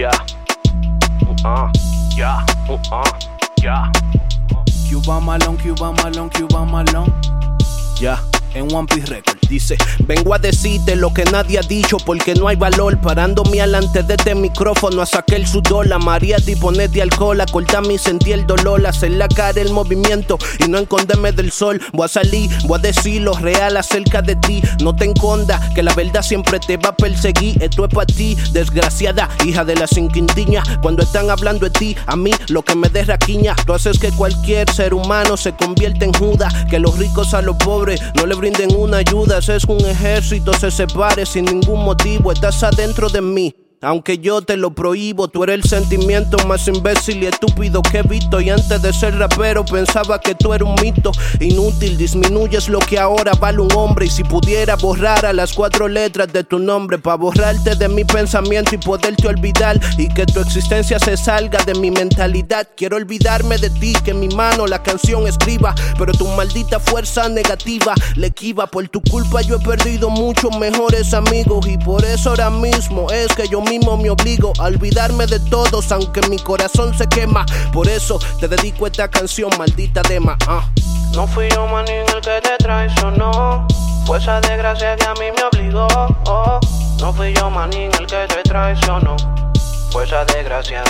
[0.00, 0.08] Ya.
[1.44, 1.68] Uh,
[2.16, 2.40] ya.
[2.72, 3.04] Uh,
[3.60, 3.84] ya.
[4.88, 7.12] Cuba Malone, Cuba Malone, Cuba Malone.
[8.00, 8.16] Ya
[8.54, 9.39] en One Piece Record.
[9.50, 9.76] Dice,
[10.06, 13.00] vengo a decirte lo que nadie ha dicho porque no hay valor.
[13.00, 15.88] Parándome alante de este micrófono a sacar el sudor.
[15.88, 18.86] La María de ponerte alcohol, a cortarme y sentir el dolor.
[18.86, 21.80] Hacer la cara el movimiento y no esconderme del sol.
[21.92, 24.62] Voy a salir, voy a decir lo real acerca de ti.
[24.80, 27.60] No te encondas, que la verdad siempre te va a perseguir.
[27.60, 30.62] Esto es para ti, desgraciada, hija de la cinquintiña.
[30.80, 33.56] Cuando están hablando de ti, a mí lo que me dé raquiña.
[33.66, 36.54] Tú haces que cualquier ser humano se convierta en Judas.
[36.70, 40.70] Que los ricos a los pobres no le brinden una ayuda, es un ejército se
[40.70, 43.54] separe sin ningún motivo, estás adentro de mí.
[43.82, 48.02] Aunque yo te lo prohíbo, tú eres el sentimiento más imbécil y estúpido que he
[48.02, 48.38] visto.
[48.38, 51.12] Y antes de ser rapero pensaba que tú eras un mito.
[51.40, 54.04] Inútil, disminuyes lo que ahora vale un hombre.
[54.04, 58.04] Y si pudiera borrar a las cuatro letras de tu nombre, para borrarte de mi
[58.04, 59.80] pensamiento y poderte olvidar.
[59.96, 62.68] Y que tu existencia se salga de mi mentalidad.
[62.76, 65.74] Quiero olvidarme de ti, que mi mano la canción escriba.
[65.96, 68.66] Pero tu maldita fuerza negativa le esquiva.
[68.66, 71.66] Por tu culpa yo he perdido muchos mejores amigos.
[71.66, 75.92] Y por eso ahora mismo es que yo mismo me obligo a olvidarme de todos,
[75.92, 77.46] aunque mi corazón se quema.
[77.72, 80.36] Por eso te dedico esta canción, maldita dema.
[80.48, 80.68] Ah.
[81.14, 83.66] No fui yo manín el que te traicionó.
[84.06, 85.86] Fue esa desgracia que a mí me obligó.
[86.26, 86.58] Oh.
[87.00, 89.16] No fui yo manín el que te traicionó.
[89.92, 90.82] Fue esa desgracia.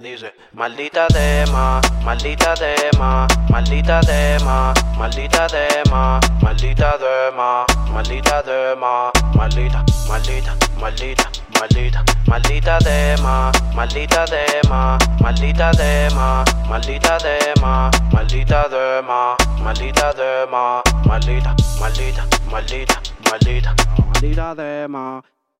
[0.00, 10.54] Dice, maldita dema, maldita dema, maldita dema, maldita dema, maldita dema, maldita dema, maldita, maldita,
[10.78, 11.26] maldita,
[11.58, 22.26] maldita, maldita dema, maldita dema, maldita dema, maldita dema, maldita dema, maldita dema, maldita, maldita,
[22.50, 22.96] maldita,
[23.30, 23.74] maldita,
[24.12, 25.22] maldita dema.